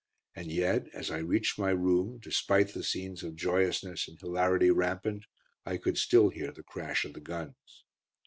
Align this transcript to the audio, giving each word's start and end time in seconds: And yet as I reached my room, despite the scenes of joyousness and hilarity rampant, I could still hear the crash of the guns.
And 0.35 0.47
yet 0.51 0.87
as 0.95 1.11
I 1.11 1.19
reached 1.19 1.59
my 1.59 1.69
room, 1.69 2.17
despite 2.23 2.69
the 2.73 2.83
scenes 2.83 3.21
of 3.21 3.35
joyousness 3.35 4.07
and 4.07 4.19
hilarity 4.19 4.71
rampant, 4.71 5.25
I 5.63 5.77
could 5.77 5.95
still 5.99 6.29
hear 6.29 6.51
the 6.51 6.63
crash 6.63 7.05
of 7.05 7.13
the 7.13 7.19
guns. 7.21 7.83